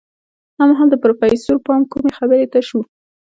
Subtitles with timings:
[0.57, 2.79] دا مهال د پروفيسر پام کومې خبرې ته شو.